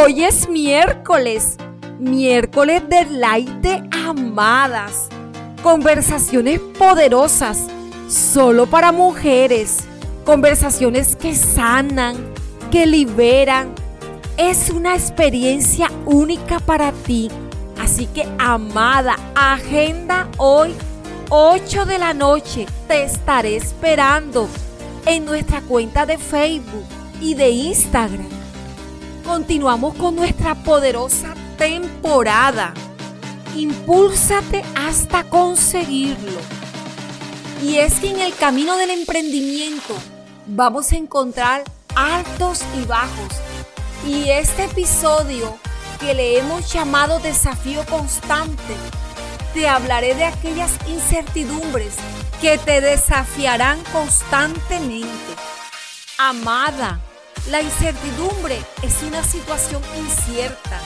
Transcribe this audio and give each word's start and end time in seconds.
Hoy 0.00 0.22
es 0.22 0.48
miércoles, 0.48 1.56
miércoles 1.98 2.82
de 2.88 3.04
de 3.60 3.88
amadas. 4.06 5.08
Conversaciones 5.60 6.60
poderosas, 6.78 7.66
solo 8.08 8.66
para 8.66 8.92
mujeres. 8.92 9.78
Conversaciones 10.24 11.16
que 11.16 11.34
sanan, 11.34 12.14
que 12.70 12.86
liberan. 12.86 13.74
Es 14.36 14.70
una 14.70 14.94
experiencia 14.94 15.90
única 16.06 16.60
para 16.60 16.92
ti. 16.92 17.28
Así 17.80 18.06
que, 18.06 18.24
amada, 18.38 19.16
agenda 19.34 20.28
hoy 20.36 20.74
8 21.28 21.86
de 21.86 21.98
la 21.98 22.14
noche. 22.14 22.66
Te 22.86 23.02
estaré 23.02 23.56
esperando 23.56 24.48
en 25.06 25.24
nuestra 25.24 25.60
cuenta 25.62 26.06
de 26.06 26.18
Facebook 26.18 26.86
y 27.20 27.34
de 27.34 27.50
Instagram 27.50 28.37
continuamos 29.28 29.94
con 29.96 30.16
nuestra 30.16 30.54
poderosa 30.54 31.34
temporada. 31.58 32.72
Impúlsate 33.54 34.64
hasta 34.74 35.22
conseguirlo. 35.24 36.40
Y 37.62 37.76
es 37.76 38.00
que 38.00 38.08
en 38.08 38.20
el 38.20 38.34
camino 38.34 38.78
del 38.78 38.88
emprendimiento 38.88 39.94
vamos 40.46 40.92
a 40.92 40.96
encontrar 40.96 41.62
altos 41.94 42.62
y 42.80 42.86
bajos. 42.86 43.28
Y 44.06 44.30
este 44.30 44.64
episodio 44.64 45.58
que 46.00 46.14
le 46.14 46.38
hemos 46.38 46.72
llamado 46.72 47.18
desafío 47.18 47.84
constante, 47.84 48.74
te 49.52 49.68
hablaré 49.68 50.14
de 50.14 50.24
aquellas 50.24 50.72
incertidumbres 50.88 51.96
que 52.40 52.56
te 52.56 52.80
desafiarán 52.80 53.78
constantemente. 53.92 55.34
Amada, 56.16 56.98
la 57.50 57.62
incertidumbre 57.62 58.58
es 58.82 59.02
una 59.02 59.22
situación 59.22 59.82
incierta. 59.98 60.80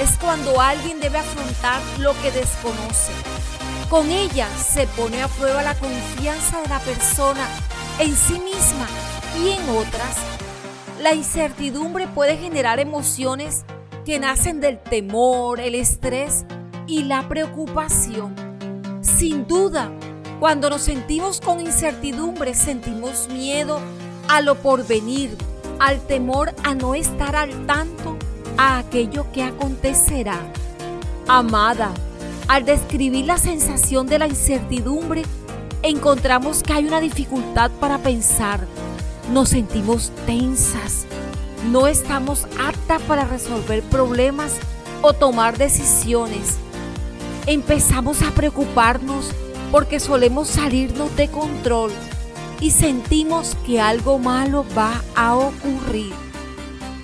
Es 0.00 0.16
cuando 0.18 0.60
alguien 0.60 1.00
debe 1.00 1.18
afrontar 1.18 1.80
lo 1.98 2.12
que 2.22 2.30
desconoce. 2.30 3.12
Con 3.90 4.10
ella 4.10 4.48
se 4.56 4.86
pone 4.86 5.22
a 5.22 5.28
prueba 5.28 5.62
la 5.62 5.74
confianza 5.74 6.60
de 6.60 6.68
la 6.68 6.78
persona 6.80 7.46
en 7.98 8.14
sí 8.14 8.34
misma 8.34 8.86
y 9.42 9.50
en 9.50 9.68
otras. 9.70 10.16
La 11.00 11.14
incertidumbre 11.14 12.06
puede 12.06 12.36
generar 12.36 12.78
emociones 12.78 13.64
que 14.04 14.20
nacen 14.20 14.60
del 14.60 14.78
temor, 14.78 15.58
el 15.58 15.74
estrés 15.74 16.44
y 16.86 17.04
la 17.04 17.28
preocupación. 17.28 18.34
Sin 19.00 19.48
duda, 19.48 19.90
cuando 20.38 20.70
nos 20.70 20.82
sentimos 20.82 21.40
con 21.40 21.60
incertidumbre, 21.60 22.54
sentimos 22.54 23.28
miedo 23.28 23.80
a 24.28 24.40
lo 24.40 24.54
porvenir, 24.56 25.36
al 25.78 26.00
temor 26.00 26.54
a 26.64 26.74
no 26.74 26.94
estar 26.94 27.36
al 27.36 27.66
tanto 27.66 28.16
a 28.56 28.78
aquello 28.78 29.26
que 29.32 29.42
acontecerá. 29.42 30.38
Amada, 31.26 31.92
al 32.48 32.64
describir 32.64 33.26
la 33.26 33.38
sensación 33.38 34.06
de 34.06 34.18
la 34.18 34.26
incertidumbre, 34.26 35.22
encontramos 35.82 36.62
que 36.62 36.72
hay 36.72 36.86
una 36.86 37.00
dificultad 37.00 37.70
para 37.80 37.98
pensar. 37.98 38.60
Nos 39.32 39.50
sentimos 39.50 40.10
tensas. 40.26 41.06
No 41.70 41.86
estamos 41.86 42.46
aptas 42.58 43.02
para 43.02 43.24
resolver 43.24 43.82
problemas 43.84 44.56
o 45.02 45.12
tomar 45.12 45.58
decisiones. 45.58 46.56
Empezamos 47.46 48.22
a 48.22 48.30
preocuparnos 48.30 49.30
porque 49.70 50.00
solemos 50.00 50.48
salirnos 50.48 51.14
de 51.16 51.28
control 51.28 51.90
y 52.60 52.70
sentimos 52.70 53.56
que 53.66 53.80
algo 53.80 54.18
malo 54.18 54.64
va 54.76 55.02
a 55.14 55.34
ocurrir. 55.36 56.12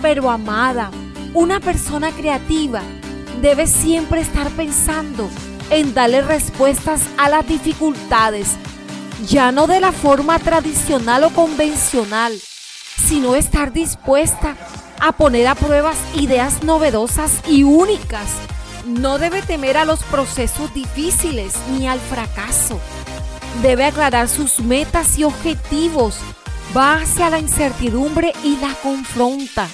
Pero 0.00 0.30
amada, 0.30 0.90
una 1.34 1.60
persona 1.60 2.10
creativa 2.10 2.82
debe 3.40 3.66
siempre 3.66 4.20
estar 4.20 4.50
pensando 4.50 5.28
en 5.70 5.94
darle 5.94 6.22
respuestas 6.22 7.02
a 7.16 7.28
las 7.28 7.46
dificultades, 7.46 8.56
ya 9.26 9.52
no 9.52 9.66
de 9.66 9.80
la 9.80 9.92
forma 9.92 10.38
tradicional 10.38 11.24
o 11.24 11.30
convencional, 11.30 12.38
sino 13.08 13.34
estar 13.34 13.72
dispuesta 13.72 14.56
a 15.00 15.12
poner 15.12 15.46
a 15.46 15.54
pruebas 15.54 15.96
ideas 16.14 16.62
novedosas 16.62 17.40
y 17.48 17.62
únicas. 17.62 18.28
No 18.86 19.18
debe 19.18 19.42
temer 19.42 19.76
a 19.76 19.84
los 19.84 20.02
procesos 20.04 20.74
difíciles 20.74 21.54
ni 21.70 21.88
al 21.88 22.00
fracaso 22.00 22.80
debe 23.60 23.84
aclarar 23.84 24.28
sus 24.28 24.60
metas 24.60 25.18
y 25.18 25.24
objetivos, 25.24 26.16
va 26.76 26.96
hacia 26.96 27.30
la 27.30 27.38
incertidumbre 27.38 28.32
y 28.42 28.56
la 28.56 28.74
confronta. 28.82 29.68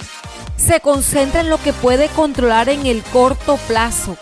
Se 0.56 0.80
concentra 0.80 1.40
en 1.40 1.50
lo 1.50 1.58
que 1.58 1.72
puede 1.72 2.08
controlar 2.08 2.68
en 2.68 2.86
el 2.86 3.02
corto 3.04 3.56
plazo. 3.68 4.16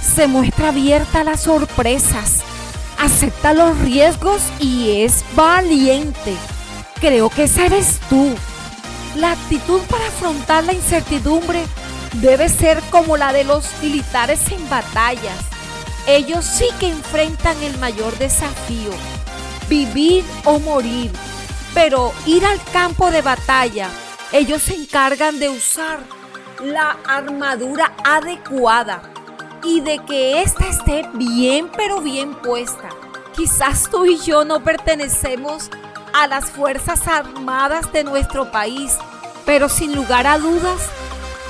Se 0.00 0.26
muestra 0.26 0.68
abierta 0.68 1.20
a 1.20 1.24
las 1.24 1.40
sorpresas. 1.42 2.42
Acepta 2.98 3.52
los 3.52 3.76
riesgos 3.78 4.42
y 4.60 5.02
es 5.02 5.24
valiente. 5.34 6.36
Creo 7.00 7.30
que 7.30 7.44
esa 7.44 7.66
eres 7.66 7.98
tú. 8.08 8.32
La 9.16 9.32
actitud 9.32 9.80
para 9.90 10.06
afrontar 10.06 10.64
la 10.64 10.72
incertidumbre 10.72 11.64
debe 12.14 12.48
ser 12.48 12.80
como 12.90 13.16
la 13.16 13.32
de 13.32 13.44
los 13.44 13.66
militares 13.82 14.40
en 14.52 14.68
batallas 14.70 15.51
ellos 16.06 16.44
sí 16.44 16.66
que 16.80 16.90
enfrentan 16.90 17.60
el 17.62 17.78
mayor 17.78 18.16
desafío, 18.18 18.90
vivir 19.68 20.24
o 20.44 20.58
morir. 20.58 21.10
Pero 21.74 22.12
ir 22.26 22.44
al 22.44 22.62
campo 22.72 23.10
de 23.10 23.22
batalla, 23.22 23.88
ellos 24.32 24.62
se 24.62 24.74
encargan 24.74 25.38
de 25.38 25.48
usar 25.48 26.00
la 26.62 26.98
armadura 27.08 27.92
adecuada 28.04 29.02
y 29.64 29.80
de 29.80 30.00
que 30.00 30.42
ésta 30.42 30.66
esté 30.66 31.08
bien 31.14 31.70
pero 31.76 32.00
bien 32.00 32.34
puesta. 32.34 32.88
Quizás 33.34 33.88
tú 33.90 34.04
y 34.04 34.18
yo 34.18 34.44
no 34.44 34.62
pertenecemos 34.62 35.70
a 36.12 36.26
las 36.26 36.50
Fuerzas 36.50 37.08
Armadas 37.08 37.90
de 37.92 38.04
nuestro 38.04 38.50
país, 38.50 38.98
pero 39.46 39.70
sin 39.70 39.94
lugar 39.94 40.26
a 40.26 40.38
dudas 40.38 40.82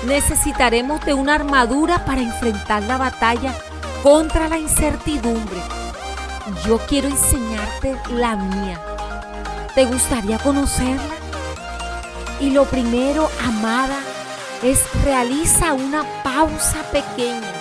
necesitaremos 0.07 1.05
de 1.05 1.15
una 1.15 1.34
armadura 1.34 2.05
para 2.05 2.21
enfrentar 2.21 2.83
la 2.84 2.99
batalla 2.99 3.55
contra 4.03 4.49
la 4.49 4.59
incertidumbre. 4.59 5.61
Yo 6.67 6.79
quiero 6.89 7.09
enseñarte 7.09 7.97
la 8.11 8.37
mía. 8.37 8.81
¿Te 9.75 9.85
gustaría 9.85 10.39
conocerla? 10.39 11.15
Y 12.41 12.51
lo 12.51 12.65
primero, 12.65 13.31
amada, 13.47 14.01
es 14.63 14.81
realiza 15.05 15.73
una 15.73 16.05
pausa 16.25 16.83
pequeña 16.91 17.53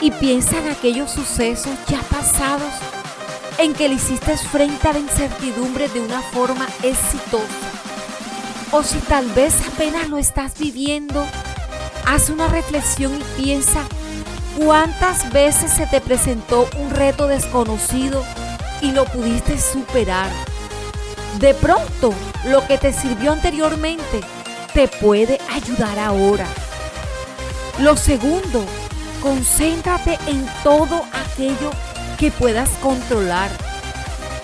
y 0.00 0.10
piensa 0.12 0.58
en 0.58 0.68
aquellos 0.68 1.10
sucesos 1.10 1.74
ya 1.88 2.00
pasados 2.02 2.72
en 3.58 3.74
que 3.74 3.88
le 3.88 3.94
hiciste 3.94 4.36
frente 4.36 4.88
a 4.88 4.92
la 4.92 4.98
incertidumbre 5.00 5.88
de 5.88 6.00
una 6.00 6.20
forma 6.20 6.66
exitosa. 6.82 7.46
O 8.70 8.82
si 8.82 8.98
tal 8.98 9.26
vez 9.32 9.54
apenas 9.66 10.08
lo 10.08 10.18
estás 10.18 10.58
viviendo, 10.58 11.24
haz 12.06 12.28
una 12.30 12.46
reflexión 12.48 13.12
y 13.18 13.42
piensa 13.42 13.82
¿Cuántas 14.56 15.30
veces 15.32 15.70
se 15.70 15.86
te 15.86 16.00
presentó 16.00 16.66
un 16.78 16.90
reto 16.90 17.26
desconocido 17.26 18.24
y 18.80 18.90
lo 18.92 19.04
pudiste 19.04 19.58
superar? 19.58 20.30
De 21.38 21.52
pronto, 21.52 22.14
lo 22.46 22.66
que 22.66 22.78
te 22.78 22.90
sirvió 22.94 23.32
anteriormente 23.32 24.22
te 24.72 24.88
puede 24.88 25.38
ayudar 25.52 25.98
ahora. 25.98 26.46
Lo 27.80 27.98
segundo, 27.98 28.64
concéntrate 29.22 30.18
en 30.26 30.48
todo 30.64 31.02
aquello 31.12 31.70
que 32.18 32.30
puedas 32.30 32.70
controlar. 32.82 33.50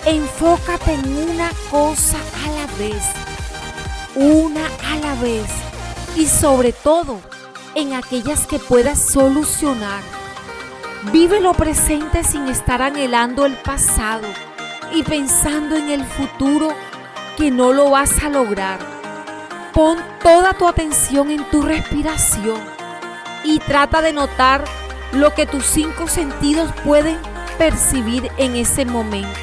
Enfócate 0.05 0.93
en 0.93 1.29
una 1.31 1.49
cosa 1.71 2.17
a 2.45 2.51
la 2.51 2.67
vez, 2.77 3.03
una 4.13 4.67
a 4.91 4.95
la 4.97 5.15
vez 5.15 5.49
y 6.15 6.27
sobre 6.27 6.71
todo, 6.71 7.19
en 7.75 7.93
aquellas 7.93 8.47
que 8.47 8.59
puedas 8.59 8.99
solucionar. 8.99 10.01
Vive 11.11 11.41
lo 11.41 11.53
presente 11.53 12.23
sin 12.23 12.47
estar 12.47 12.81
anhelando 12.81 13.45
el 13.45 13.53
pasado 13.53 14.27
y 14.93 15.03
pensando 15.03 15.75
en 15.75 15.89
el 15.89 16.05
futuro 16.05 16.69
que 17.37 17.51
no 17.51 17.73
lo 17.73 17.89
vas 17.89 18.23
a 18.23 18.29
lograr. 18.29 18.79
Pon 19.73 19.97
toda 20.21 20.53
tu 20.53 20.67
atención 20.67 21.31
en 21.31 21.43
tu 21.49 21.61
respiración 21.61 22.61
y 23.43 23.59
trata 23.59 24.01
de 24.01 24.13
notar 24.13 24.63
lo 25.11 25.33
que 25.33 25.45
tus 25.45 25.65
cinco 25.65 26.07
sentidos 26.07 26.71
pueden 26.83 27.17
percibir 27.57 28.31
en 28.37 28.55
ese 28.55 28.85
momento. 28.85 29.39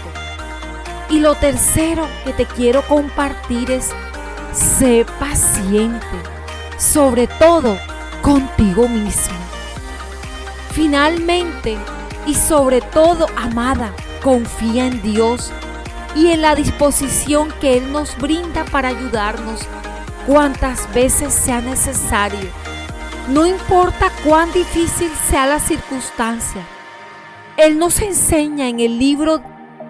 Y 1.10 1.18
lo 1.18 1.34
tercero 1.34 2.06
que 2.24 2.32
te 2.32 2.46
quiero 2.46 2.82
compartir 2.82 3.70
es, 3.70 3.90
sé 4.52 5.04
paciente. 5.18 6.06
Sobre 6.78 7.26
todo, 7.26 7.76
contigo 8.22 8.88
mismo. 8.88 9.36
Finalmente 10.72 11.76
y 12.26 12.34
sobre 12.34 12.80
todo, 12.80 13.26
amada, 13.36 13.92
confía 14.22 14.86
en 14.86 15.02
Dios 15.02 15.52
y 16.14 16.28
en 16.28 16.42
la 16.42 16.54
disposición 16.54 17.48
que 17.60 17.78
Él 17.78 17.92
nos 17.92 18.16
brinda 18.18 18.64
para 18.66 18.88
ayudarnos 18.88 19.60
cuantas 20.26 20.92
veces 20.94 21.32
sea 21.32 21.60
necesario. 21.60 22.48
No 23.28 23.46
importa 23.46 24.10
cuán 24.24 24.52
difícil 24.52 25.10
sea 25.28 25.46
la 25.46 25.60
circunstancia. 25.60 26.62
Él 27.56 27.78
nos 27.78 28.00
enseña 28.00 28.68
en 28.68 28.80
el 28.80 28.98
libro 28.98 29.42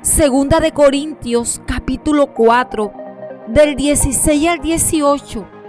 Segunda 0.02 0.60
de 0.60 0.72
Corintios 0.72 1.60
capítulo 1.66 2.32
4 2.32 2.92
del 3.48 3.76
16 3.76 4.48
al 4.48 4.60
18 4.60 5.59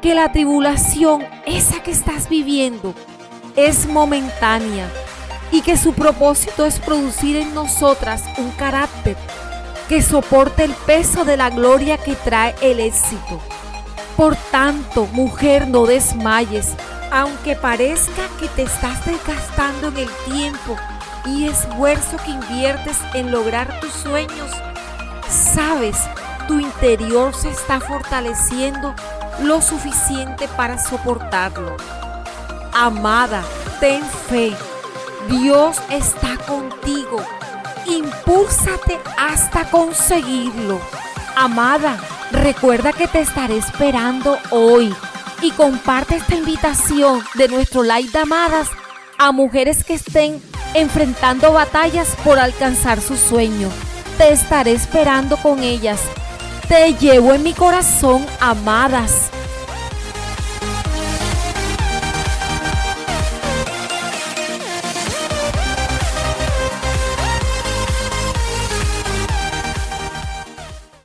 que 0.00 0.14
la 0.14 0.32
tribulación, 0.32 1.26
esa 1.46 1.82
que 1.82 1.90
estás 1.90 2.28
viviendo, 2.28 2.94
es 3.56 3.86
momentánea 3.86 4.88
y 5.52 5.62
que 5.62 5.76
su 5.76 5.92
propósito 5.92 6.64
es 6.64 6.78
producir 6.78 7.36
en 7.36 7.54
nosotras 7.54 8.22
un 8.38 8.50
carácter 8.52 9.16
que 9.88 10.00
soporte 10.00 10.64
el 10.64 10.72
peso 10.72 11.24
de 11.24 11.36
la 11.36 11.50
gloria 11.50 11.98
que 11.98 12.14
trae 12.14 12.54
el 12.62 12.80
éxito. 12.80 13.40
Por 14.16 14.36
tanto, 14.36 15.06
mujer, 15.12 15.66
no 15.66 15.84
desmayes, 15.84 16.74
aunque 17.10 17.56
parezca 17.56 18.28
que 18.38 18.48
te 18.48 18.62
estás 18.62 19.04
desgastando 19.04 19.88
en 19.88 19.96
el 19.98 20.08
tiempo 20.32 20.76
y 21.26 21.46
esfuerzo 21.46 22.16
que 22.24 22.30
inviertes 22.30 22.98
en 23.14 23.32
lograr 23.32 23.80
tus 23.80 23.92
sueños. 23.92 24.50
Sabes, 25.28 25.96
tu 26.46 26.58
interior 26.58 27.34
se 27.34 27.50
está 27.50 27.80
fortaleciendo 27.80 28.94
lo 29.42 29.60
suficiente 29.62 30.48
para 30.56 30.78
soportarlo. 30.78 31.76
Amada, 32.72 33.42
ten 33.80 34.02
fe. 34.28 34.54
Dios 35.28 35.76
está 35.90 36.36
contigo. 36.46 37.22
Impúlsate 37.86 38.98
hasta 39.16 39.70
conseguirlo. 39.70 40.80
Amada, 41.36 41.98
recuerda 42.30 42.92
que 42.92 43.08
te 43.08 43.20
estaré 43.20 43.56
esperando 43.56 44.38
hoy 44.50 44.94
y 45.42 45.50
comparte 45.52 46.16
esta 46.16 46.34
invitación 46.34 47.22
de 47.34 47.48
nuestro 47.48 47.82
live 47.82 48.10
de 48.10 48.18
amadas 48.18 48.68
a 49.18 49.32
mujeres 49.32 49.84
que 49.84 49.94
estén 49.94 50.40
enfrentando 50.74 51.52
batallas 51.52 52.16
por 52.24 52.38
alcanzar 52.38 53.00
su 53.00 53.16
sueño. 53.16 53.68
Te 54.18 54.32
estaré 54.32 54.72
esperando 54.72 55.36
con 55.36 55.60
ellas. 55.60 56.00
Te 56.70 56.94
llevo 56.94 57.34
en 57.34 57.42
mi 57.42 57.52
corazón, 57.52 58.24
amadas. 58.38 59.28